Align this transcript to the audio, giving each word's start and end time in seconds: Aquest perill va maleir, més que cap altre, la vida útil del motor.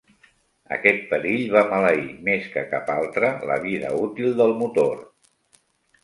Aquest 0.75 1.01
perill 1.09 1.51
va 1.55 1.61
maleir, 1.73 2.07
més 2.29 2.47
que 2.55 2.63
cap 2.71 2.89
altre, 2.93 3.29
la 3.51 3.57
vida 3.67 3.91
útil 4.05 4.33
del 4.41 4.55
motor. 4.63 4.97